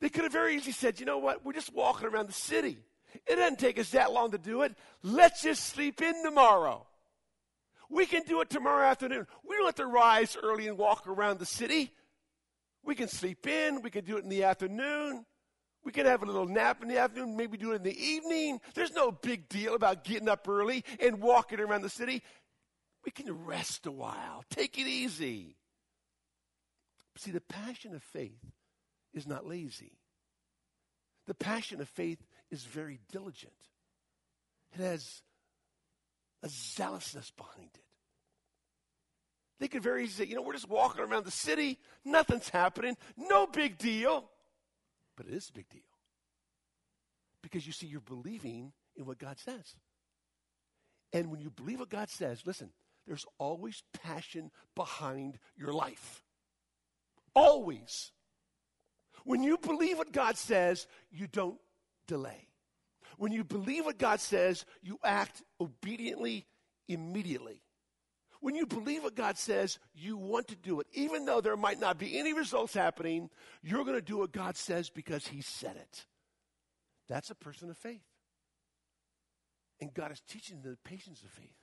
[0.00, 1.44] They could have very easily said, you know what?
[1.44, 2.78] We're just walking around the city.
[3.26, 4.74] It doesn't take us that long to do it.
[5.02, 6.86] Let's just sleep in tomorrow.
[7.88, 9.26] We can do it tomorrow afternoon.
[9.48, 11.92] We don't have to rise early and walk around the city.
[12.86, 13.82] We can sleep in.
[13.82, 15.26] We can do it in the afternoon.
[15.84, 18.60] We can have a little nap in the afternoon, maybe do it in the evening.
[18.74, 22.24] There's no big deal about getting up early and walking around the city.
[23.04, 25.54] We can rest a while, take it easy.
[27.18, 28.44] See, the passion of faith
[29.14, 29.92] is not lazy.
[31.28, 32.18] The passion of faith
[32.50, 33.52] is very diligent.
[34.74, 35.22] It has
[36.42, 37.85] a zealousness behind it.
[39.58, 42.96] They could very easily say, you know, we're just walking around the city, nothing's happening,
[43.16, 44.28] no big deal.
[45.16, 45.80] But it is a big deal.
[47.42, 49.76] Because you see, you're believing in what God says.
[51.12, 52.70] And when you believe what God says, listen,
[53.06, 56.22] there's always passion behind your life.
[57.34, 58.12] Always.
[59.24, 61.58] When you believe what God says, you don't
[62.06, 62.48] delay.
[63.16, 66.46] When you believe what God says, you act obediently
[66.88, 67.62] immediately.
[68.40, 70.86] When you believe what God says, you want to do it.
[70.92, 73.30] Even though there might not be any results happening,
[73.62, 76.06] you're going to do what God says because He said it.
[77.08, 78.04] That's a person of faith.
[79.80, 81.56] And God is teaching them the patience of faith.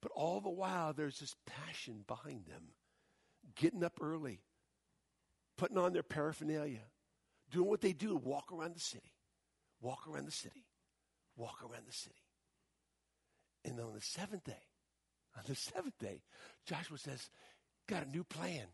[0.00, 2.68] But all the while, there's this passion behind them.
[3.56, 4.42] Getting up early,
[5.56, 6.82] putting on their paraphernalia,
[7.50, 9.12] doing what they do, walk around the city,
[9.80, 10.66] walk around the city,
[11.36, 12.14] walk around the city.
[13.64, 14.68] And on the seventh day,
[15.38, 16.20] on the seventh day,
[16.66, 17.30] Joshua says,
[17.88, 18.66] got a new plan.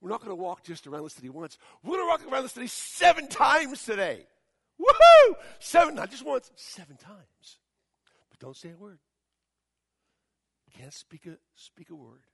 [0.00, 1.58] We're not going to walk just around the city once.
[1.82, 4.26] We're going to walk around the city seven times today.
[4.78, 5.34] Woohoo!
[5.58, 7.58] Seven, not just once, seven times.
[8.30, 8.98] But don't say a word.
[10.76, 12.24] Can't speak a, speak a word.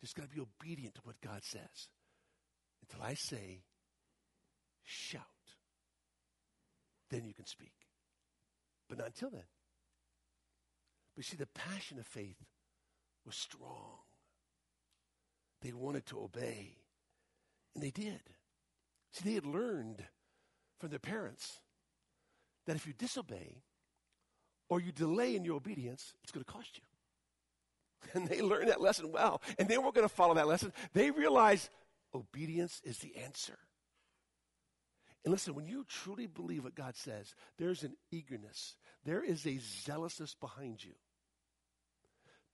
[0.00, 1.88] Just got to be obedient to what God says
[2.82, 3.62] until I say,
[4.82, 5.22] shout.
[7.10, 7.72] Then you can speak.
[8.88, 9.44] But not until then.
[11.14, 12.42] But see, the passion of faith
[13.24, 13.98] was strong.
[15.62, 16.76] They wanted to obey.
[17.74, 18.20] And they did.
[19.12, 20.04] See, they had learned
[20.78, 21.60] from their parents
[22.66, 23.62] that if you disobey
[24.68, 26.82] or you delay in your obedience, it's going to cost you.
[28.12, 29.40] And they learned that lesson well.
[29.58, 30.74] And they weren't going to follow that lesson.
[30.92, 31.70] They realized
[32.14, 33.58] Obedience is the answer.
[35.24, 39.58] And listen, when you truly believe what God says, there's an eagerness, there is a
[39.58, 40.92] zealousness behind you.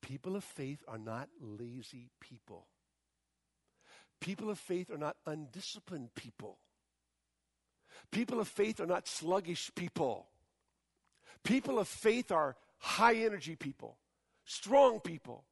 [0.02, 2.66] People of faith are not lazy people.
[4.20, 6.58] People of faith are not undisciplined people.
[8.10, 10.26] People of faith are not sluggish people.
[11.44, 13.96] People of faith are high energy people,
[14.44, 15.44] strong people.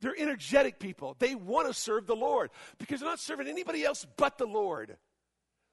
[0.00, 1.16] They're energetic people.
[1.18, 4.96] They want to serve the Lord because they're not serving anybody else but the Lord.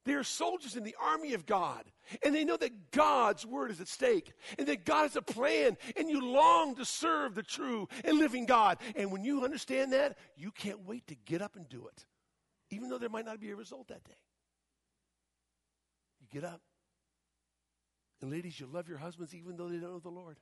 [0.05, 1.83] They are soldiers in the army of God.
[2.23, 5.77] And they know that God's word is at stake and that God has a plan
[5.95, 8.79] and you long to serve the true and living God.
[8.95, 12.05] And when you understand that, you can't wait to get up and do it,
[12.69, 14.17] even though there might not be a result that day.
[16.19, 16.61] You get up.
[18.21, 20.37] And ladies, you love your husbands even though they don't know the Lord.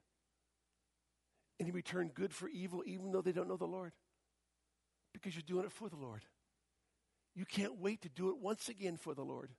[1.59, 3.91] And you return good for evil even though they don't know the Lord.
[5.13, 6.25] Because you're doing it for the Lord.
[7.35, 9.51] You can't wait to do it once again for the Lord.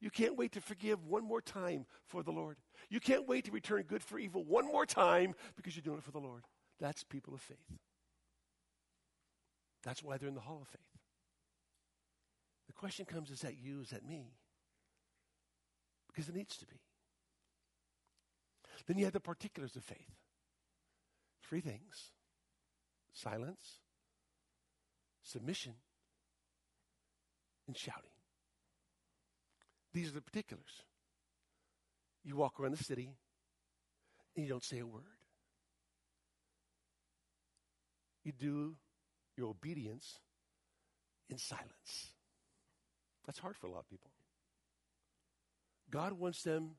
[0.00, 2.58] You can't wait to forgive one more time for the Lord.
[2.90, 6.04] You can't wait to return good for evil one more time because you're doing it
[6.04, 6.44] for the Lord.
[6.80, 7.78] That's people of faith.
[9.84, 10.80] That's why they're in the hall of faith.
[12.66, 13.80] The question comes is that you?
[13.80, 14.32] Is that me?
[16.08, 16.80] Because it needs to be.
[18.86, 20.10] Then you have the particulars of faith
[21.42, 22.10] three things
[23.12, 23.78] silence,
[25.22, 25.74] submission,
[27.66, 28.10] and shouting.
[29.92, 30.82] These are the particulars.
[32.24, 33.10] You walk around the city
[34.36, 35.02] and you don't say a word.
[38.24, 38.76] You do
[39.36, 40.18] your obedience
[41.28, 42.12] in silence.
[43.26, 44.10] That's hard for a lot of people.
[45.90, 46.76] God wants them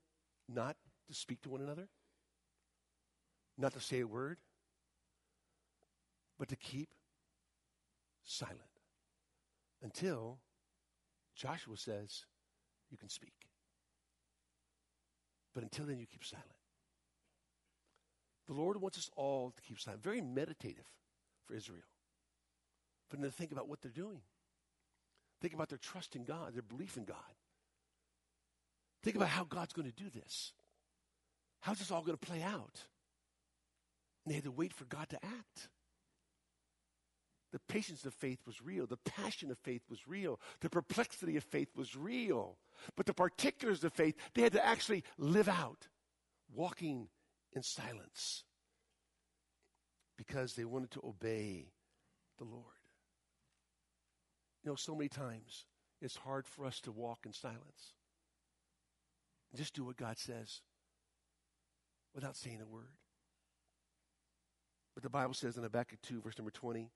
[0.50, 0.76] not
[1.08, 1.88] to speak to one another,
[3.58, 4.38] not to say a word,
[6.38, 6.90] but to keep
[8.24, 8.60] silent
[9.82, 10.40] until
[11.36, 12.26] Joshua says,
[12.90, 13.34] You can speak.
[15.54, 16.48] But until then, you keep silent.
[18.48, 20.04] The Lord wants us all to keep silent.
[20.04, 20.86] Very meditative
[21.46, 21.88] for Israel.
[23.10, 24.22] For them to think about what they're doing.
[25.42, 27.18] Think about their trust in God, their belief in God.
[29.04, 30.54] Think about how God's going to do this.
[31.62, 32.82] How's this all going to play out?
[34.24, 35.70] And they had to wait for God to act.
[37.56, 38.86] The patience of faith was real.
[38.86, 40.42] The passion of faith was real.
[40.60, 42.58] The perplexity of faith was real.
[42.98, 45.88] But the particulars of faith, they had to actually live out,
[46.54, 47.08] walking
[47.54, 48.44] in silence
[50.18, 51.72] because they wanted to obey
[52.40, 52.76] the Lord.
[54.62, 55.64] You know, so many times
[56.02, 57.94] it's hard for us to walk in silence.
[59.56, 60.60] Just do what God says
[62.14, 62.98] without saying a word.
[64.94, 66.92] But the Bible says in Habakkuk 2, verse number 20,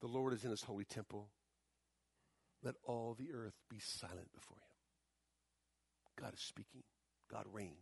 [0.00, 1.28] the Lord is in his holy temple.
[2.62, 6.22] Let all the earth be silent before him.
[6.22, 6.82] God is speaking.
[7.30, 7.74] God reigns.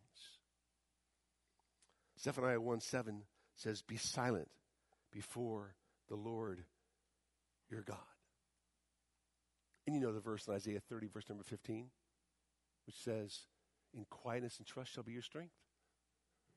[2.20, 3.22] Zephaniah 1 7
[3.55, 4.48] says, Be silent
[5.12, 5.74] before
[6.09, 6.64] the Lord
[7.70, 7.98] your God.
[9.87, 11.87] And you know the verse in Isaiah 30, verse number 15,
[12.87, 13.46] which says,
[13.94, 15.55] In quietness and trust shall be your strength,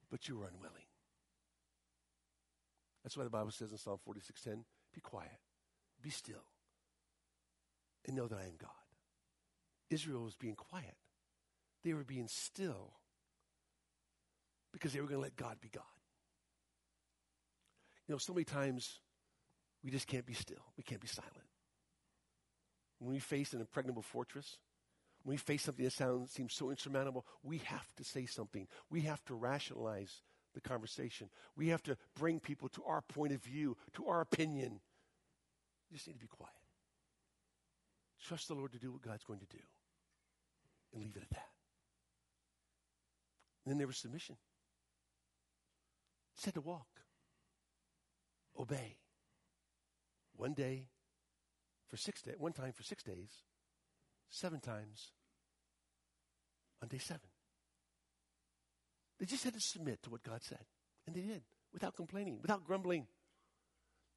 [0.09, 0.87] but you are unwilling.
[3.03, 5.39] That's why the Bible says in Psalm 46:10, be quiet
[6.01, 6.43] be still
[8.05, 8.71] and know that I am God.
[9.89, 10.95] Israel was being quiet.
[11.83, 12.93] They were being still
[14.71, 15.83] because they were going to let God be God.
[18.07, 18.99] You know, so many times
[19.83, 20.63] we just can't be still.
[20.77, 21.33] We can't be silent.
[22.99, 24.57] When we face an impregnable fortress,
[25.23, 28.67] when we face something that sounds seems so insurmountable, we have to say something.
[28.89, 30.21] We have to rationalize
[30.53, 31.29] the conversation.
[31.55, 34.79] We have to bring people to our point of view, to our opinion.
[35.89, 36.53] You just need to be quiet.
[38.25, 39.63] Trust the Lord to do what God's going to do
[40.93, 41.49] and leave it at that.
[43.65, 44.35] And then there was submission.
[46.35, 46.87] Said to walk,
[48.57, 48.97] obey.
[50.35, 50.87] One day
[51.87, 53.29] for six days, one time for six days,
[54.29, 55.11] seven times
[56.81, 57.29] on day seven.
[59.19, 60.63] They just had to submit to what God said.
[61.05, 61.41] And they did,
[61.73, 63.07] without complaining, without grumbling.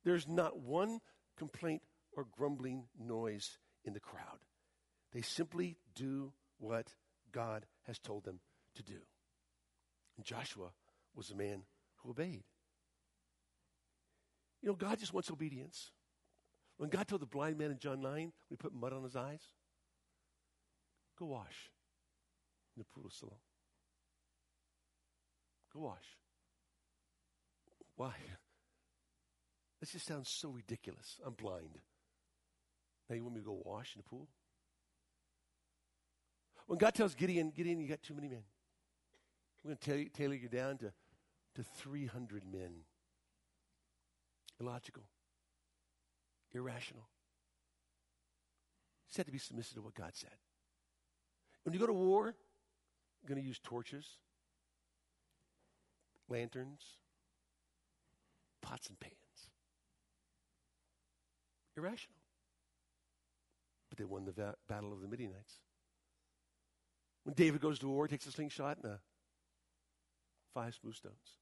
[0.04, 1.00] There's not one
[1.36, 1.82] complaint
[2.16, 4.38] or grumbling noise in the crowd.
[5.12, 6.94] They simply do what
[7.32, 8.40] God has told them
[8.76, 8.98] to do.
[10.16, 10.68] And Joshua
[11.14, 11.62] was a man
[11.96, 12.44] who obeyed.
[14.60, 15.90] You know, God just wants obedience.
[16.76, 19.42] When God told the blind man in John 9, we put mud on his eyes,
[21.18, 21.70] go wash
[22.76, 23.36] in the pool of Siloam.
[25.74, 26.16] Go wash.
[27.96, 28.12] Why?
[29.82, 31.18] This just sounds so ridiculous.
[31.26, 31.80] I'm blind.
[33.10, 34.28] Now you want me to go wash in the pool?
[36.68, 38.44] When God tells Gideon, Gideon, you got too many men.
[39.64, 40.92] We're going to tailor you down to,
[41.56, 42.70] to 300 men.
[44.60, 45.02] Illogical.
[46.52, 47.08] Irrational.
[49.08, 50.36] He said to be submissive to what God said.
[51.64, 52.36] When you go to war,
[53.20, 54.06] you're going to use torches.
[56.28, 56.82] lanterns,
[58.60, 59.21] pots and pans.
[61.76, 62.16] Irrational.
[63.88, 65.54] But they won the va- battle of the Midianites.
[67.24, 69.00] When David goes to war, he takes a slingshot and a
[70.54, 71.38] five smooth stones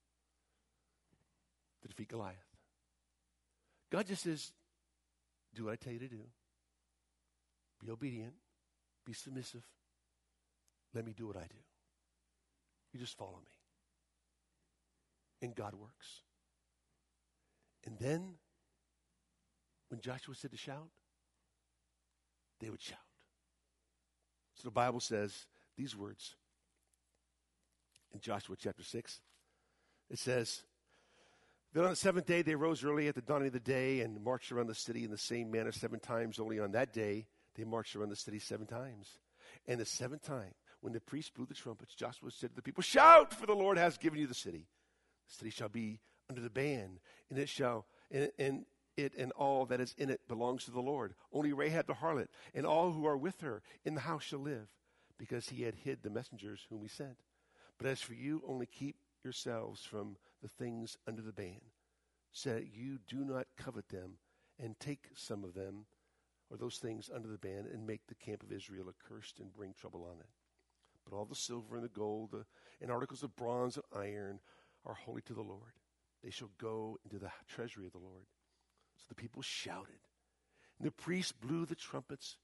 [1.82, 2.36] to defeat Goliath.
[3.90, 4.52] God just says,
[5.54, 6.22] do what I tell you to do.
[7.84, 8.34] Be obedient.
[9.04, 9.64] Be submissive.
[10.94, 11.56] Let me do what I do.
[12.92, 13.52] You just follow me.
[15.42, 16.22] And God works.
[17.86, 18.34] And then,
[19.90, 20.88] when Joshua said to shout,
[22.60, 22.98] they would shout.
[24.54, 26.36] So the Bible says these words
[28.12, 29.20] in Joshua chapter 6.
[30.10, 30.62] It says,
[31.72, 34.22] Then on the seventh day they rose early at the dawning of the day and
[34.22, 36.38] marched around the city in the same manner seven times.
[36.38, 37.26] Only on that day
[37.56, 39.18] they marched around the city seven times.
[39.66, 42.82] And the seventh time, when the priest blew the trumpets, Joshua said to the people,
[42.82, 44.66] Shout, for the Lord has given you the city.
[45.28, 48.64] The city shall be under the ban, and it shall, and, and
[49.00, 51.14] it and all that is in it belongs to the Lord.
[51.32, 54.68] Only Rahab the harlot and all who are with her in the house shall live,
[55.18, 57.18] because he had hid the messengers whom he sent.
[57.78, 61.60] But as for you, only keep yourselves from the things under the ban,
[62.32, 64.18] so that you do not covet them
[64.58, 65.86] and take some of them
[66.50, 69.72] or those things under the ban and make the camp of Israel accursed and bring
[69.72, 70.26] trouble on it.
[71.04, 72.42] But all the silver and the gold uh,
[72.80, 74.40] and articles of bronze and iron
[74.84, 75.72] are holy to the Lord.
[76.22, 78.26] They shall go into the treasury of the Lord.
[79.00, 79.98] So the people shouted.
[80.78, 82.36] And the priests blew the trumpets.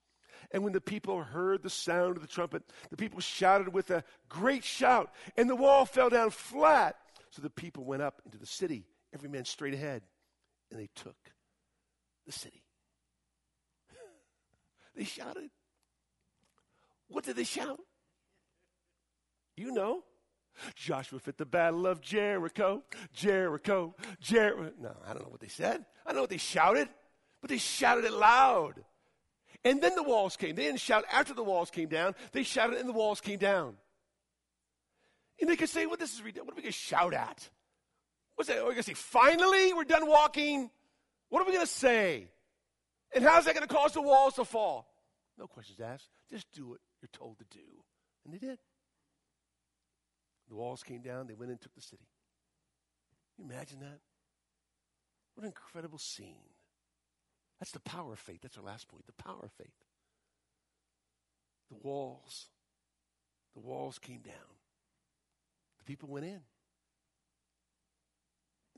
[0.51, 4.05] And when the people heard the sound of the trumpet, the people shouted with a
[4.29, 6.97] great shout, and the wall fell down flat.
[7.31, 8.85] So the people went up into the city,
[9.15, 10.03] every man straight ahead,
[10.71, 11.17] and they took
[12.27, 12.63] the city.
[14.97, 15.51] they shouted.
[17.09, 17.81] What did they shout?
[19.57, 20.03] You know.
[20.75, 22.83] Joshua fit the battle of Jericho,
[23.13, 24.73] Jericho, Jericho.
[24.81, 25.85] No, I don't know what they said.
[26.05, 26.89] I don't know what they shouted,
[27.41, 28.75] but they shouted it loud.
[29.65, 30.55] And then the walls came.
[30.55, 32.15] They didn't shout after the walls came down.
[32.33, 33.77] They shouted and the walls came down.
[35.41, 36.47] And they could say, well, this is ridiculous.
[36.47, 37.49] What are we going to shout at?
[38.37, 38.59] What's that?
[38.59, 40.71] Are we going to say, finally, we're done walking?
[41.29, 42.29] What are we going to say?
[43.15, 44.89] And how's that going to cause the walls to fall?
[45.39, 46.09] No questions asked.
[46.31, 47.65] Just do what you're told to do.
[48.25, 48.59] And they did.
[50.49, 51.27] The walls came down.
[51.27, 52.07] They went and took the city.
[53.35, 54.01] Can you imagine that?
[55.35, 56.51] What an incredible scene.
[57.61, 58.41] That's the power of faith.
[58.43, 59.07] That's our last point.
[59.07, 59.75] The power of faith.
[61.71, 62.47] The walls.
[63.55, 64.35] The walls came down.
[65.79, 66.41] The people went in.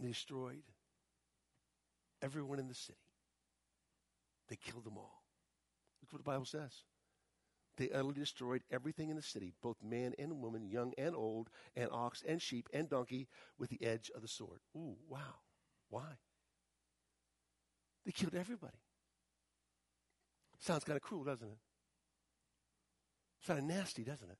[0.00, 0.62] They destroyed
[2.22, 2.98] everyone in the city.
[4.48, 5.22] They killed them all.
[6.00, 6.72] Look what the Bible says.
[7.79, 11.89] They utterly destroyed everything in the city, both man and woman, young and old, and
[11.93, 14.59] ox and sheep and donkey, with the edge of the sword.
[14.76, 15.43] Ooh, wow.
[15.89, 16.18] Why?
[18.05, 18.79] They killed everybody.
[20.59, 21.59] Sounds kind of cruel, doesn't it?
[23.47, 24.39] Sounds nasty, doesn't it?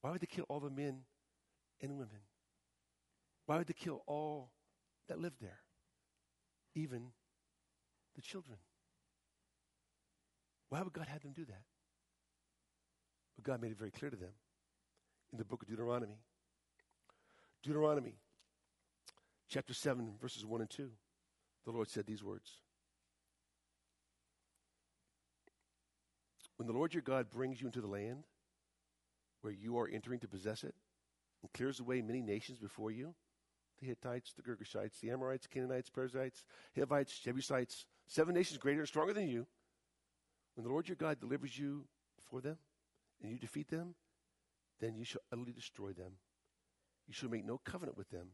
[0.00, 1.00] Why would they kill all the men
[1.80, 2.20] and women?
[3.46, 4.52] Why would they kill all
[5.08, 5.58] that lived there?
[6.76, 7.08] Even
[8.14, 8.58] the children.
[10.68, 11.64] Why would God have them do that?
[13.36, 14.32] But God made it very clear to them
[15.32, 16.18] in the book of Deuteronomy.
[17.62, 18.14] Deuteronomy
[19.48, 20.90] chapter 7, verses 1 and 2
[21.66, 22.52] the Lord said these words
[26.56, 28.24] When the Lord your God brings you into the land
[29.40, 30.74] where you are entering to possess it,
[31.42, 33.14] and clears away many nations before you
[33.80, 36.44] the Hittites, the Girgashites, the Amorites, Canaanites, Perizzites,
[36.76, 39.46] Hivites, Jebusites, seven nations greater and stronger than you.
[40.54, 41.86] When the Lord your God delivers you
[42.18, 42.58] before them,
[43.22, 43.94] and you defeat them,
[44.80, 46.12] then you shall utterly destroy them.
[47.06, 48.28] You shall make no covenant with them,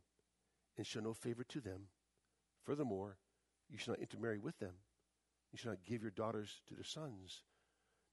[0.76, 1.88] and show no favor to them.
[2.64, 3.18] Furthermore,
[3.68, 4.74] you shall not intermarry with them.
[5.52, 7.42] You shall not give your daughters to their sons,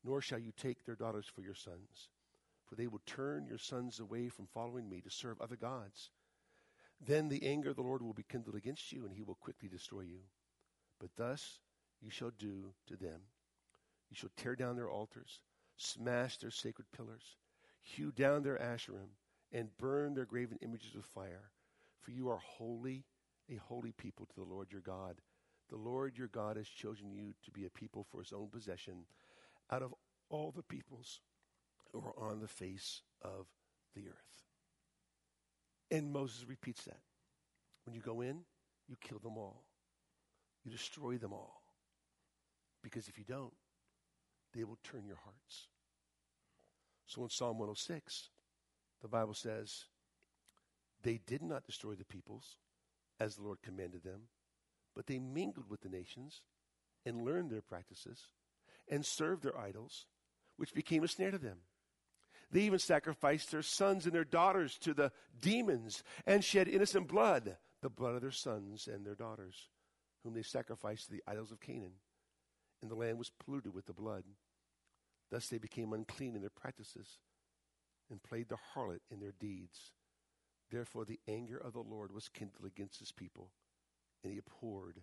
[0.03, 2.09] nor shall you take their daughters for your sons,
[2.65, 6.11] for they will turn your sons away from following me to serve other gods.
[7.05, 9.67] Then the anger of the Lord will be kindled against you, and he will quickly
[9.67, 10.19] destroy you.
[10.99, 11.59] But thus
[12.01, 13.21] you shall do to them.
[14.09, 15.41] You shall tear down their altars,
[15.83, 17.37] smash their sacred pillars,
[17.81, 19.09] hew down their asherim,
[19.51, 21.51] and burn their graven images with fire.
[21.99, 23.05] For you are holy
[23.49, 25.15] a holy people to the Lord your God.
[25.69, 29.05] The Lord your God has chosen you to be a people for his own possession
[29.71, 29.93] out of
[30.29, 31.21] all the peoples
[31.91, 33.47] who are on the face of
[33.95, 34.43] the earth.
[35.91, 37.01] And Moses repeats that.
[37.85, 38.39] When you go in,
[38.87, 39.63] you kill them all,
[40.63, 41.61] you destroy them all.
[42.81, 43.53] Because if you don't,
[44.53, 45.67] they will turn your hearts.
[47.05, 48.29] So in Psalm 106,
[49.01, 49.85] the Bible says,
[51.01, 52.57] They did not destroy the peoples
[53.19, 54.21] as the Lord commanded them,
[54.95, 56.41] but they mingled with the nations
[57.05, 58.27] and learned their practices
[58.89, 60.05] and served their idols,
[60.57, 61.57] which became a snare to them.
[62.51, 67.57] They even sacrificed their sons and their daughters to the demons and shed innocent blood,
[67.81, 69.69] the blood of their sons and their daughters,
[70.23, 71.93] whom they sacrificed to the idols of Canaan.
[72.81, 74.23] And the land was polluted with the blood.
[75.33, 77.17] Thus they became unclean in their practices
[78.11, 79.91] and played the harlot in their deeds.
[80.69, 83.49] Therefore the anger of the Lord was kindled against his people,
[84.23, 85.01] and he abhorred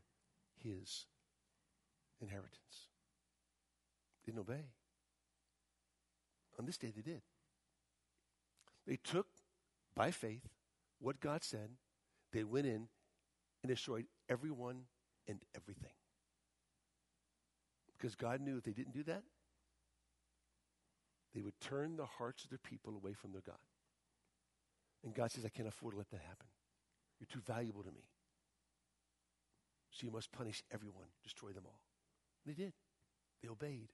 [0.63, 1.07] his
[2.21, 2.91] inheritance.
[4.25, 4.67] Didn't obey.
[6.61, 7.23] On this day they did.
[8.87, 9.27] They took
[9.97, 10.47] by faith
[11.01, 11.71] what God said.
[12.33, 12.87] They went in
[13.65, 14.83] and destroyed everyone
[15.27, 15.91] and everything.
[17.99, 19.25] Because God knew if they didn't do that,
[21.35, 23.59] they would turn the hearts of their people away from their God.
[25.05, 26.47] And God says, I can't afford to let that happen.
[27.19, 28.05] You're too valuable to me.
[29.91, 31.81] So you must punish everyone, destroy them all.
[32.45, 32.73] And they did.
[33.43, 33.89] They obeyed.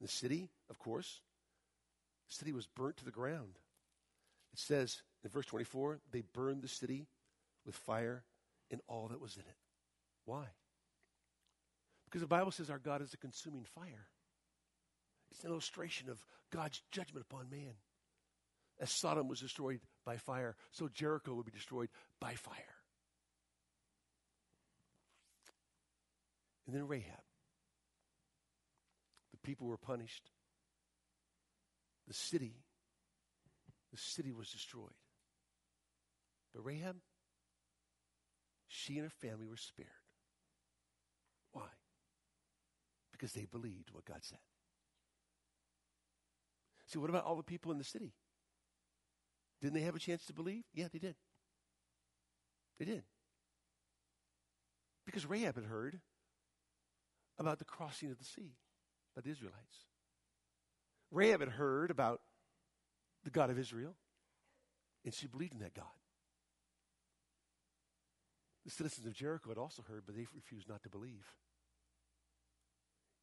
[0.00, 1.20] The city, of course,
[2.28, 3.58] the city was burnt to the ground.
[4.52, 7.06] It says in verse 24, they burned the city
[7.64, 8.24] with fire
[8.70, 9.56] and all that was in it.
[10.24, 10.44] Why?
[12.04, 14.06] Because the Bible says our God is a consuming fire.
[15.34, 17.74] It's an illustration of God's judgment upon man.
[18.80, 21.88] As Sodom was destroyed by fire, so Jericho would be destroyed
[22.20, 22.54] by fire.
[26.66, 27.20] And then Rahab.
[29.32, 30.30] The people were punished.
[32.06, 32.54] The city,
[33.90, 34.90] the city was destroyed.
[36.54, 36.96] But Rahab,
[38.68, 39.88] she and her family were spared.
[41.52, 41.68] Why?
[43.10, 44.38] Because they believed what God said.
[46.86, 48.12] See, what about all the people in the city?
[49.60, 50.64] Didn't they have a chance to believe?
[50.74, 51.14] Yeah, they did.
[52.78, 53.02] They did.
[55.06, 56.00] Because Rahab had heard
[57.38, 58.56] about the crossing of the sea
[59.14, 59.86] by the Israelites.
[61.10, 62.20] Rahab had heard about
[63.22, 63.94] the God of Israel,
[65.04, 65.86] and she believed in that God.
[68.64, 71.26] The citizens of Jericho had also heard, but they refused not to believe.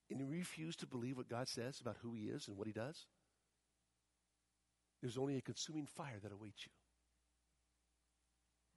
[0.10, 2.74] And you refuse to believe what God says about who He is and what He
[2.74, 3.06] does,
[5.02, 6.72] there's only a consuming fire that awaits you.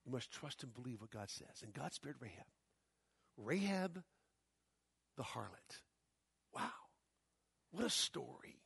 [0.07, 1.63] You must trust and believe what God says.
[1.63, 2.45] And God spared Rahab.
[3.37, 4.03] Rahab
[5.17, 5.81] the harlot.
[6.55, 6.71] Wow.
[7.71, 8.61] What a story.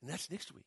[0.00, 0.66] And that's next week.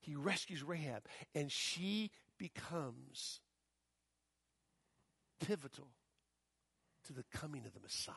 [0.00, 1.02] He rescues Rahab,
[1.34, 3.40] and she becomes
[5.40, 5.88] pivotal
[7.06, 8.14] to the coming of the Messiah.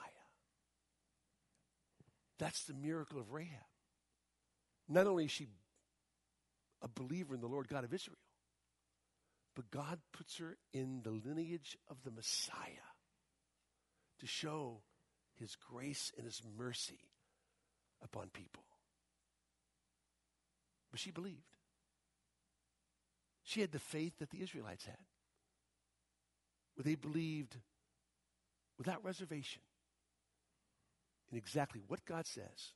[2.37, 3.65] That's the miracle of Rahab.
[4.87, 5.47] Not only is she
[6.81, 8.17] a believer in the Lord God of Israel.
[9.55, 12.87] But God puts her in the lineage of the Messiah
[14.19, 14.81] to show
[15.39, 16.99] his grace and his mercy
[18.03, 18.63] upon people.
[20.91, 21.37] But she believed.
[23.43, 24.97] She had the faith that the Israelites had,
[26.75, 27.57] where they believed
[28.77, 29.61] without reservation
[31.31, 32.73] in exactly what God says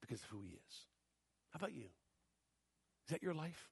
[0.00, 0.86] because of who he is.
[1.50, 1.86] How about you?
[3.06, 3.68] Is that your life?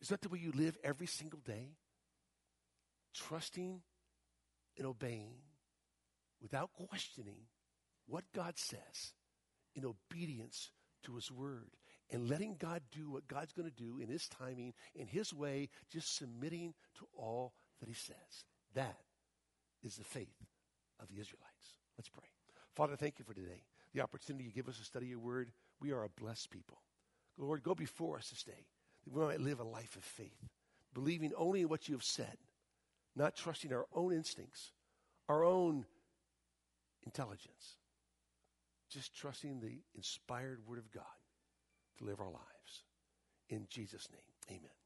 [0.00, 1.76] Is that the way you live every single day?
[3.14, 3.82] Trusting
[4.76, 5.34] and obeying
[6.40, 7.46] without questioning
[8.06, 9.12] what God says
[9.74, 10.70] in obedience
[11.04, 11.70] to His Word
[12.10, 15.68] and letting God do what God's going to do in His timing, in His way,
[15.90, 18.44] just submitting to all that He says.
[18.74, 18.98] That
[19.82, 20.46] is the faith
[21.00, 21.78] of the Israelites.
[21.96, 22.28] Let's pray.
[22.74, 25.52] Father, thank you for today, the opportunity you give us to study your Word.
[25.80, 26.78] We are a blessed people.
[27.38, 28.66] Lord, go before us this day
[29.04, 30.48] that we might live a life of faith,
[30.94, 32.36] believing only in what you have said,
[33.16, 34.72] not trusting our own instincts,
[35.28, 35.84] our own
[37.04, 37.76] intelligence,
[38.90, 41.04] just trusting the inspired word of God
[41.98, 42.84] to live our lives.
[43.48, 44.81] In Jesus' name, amen.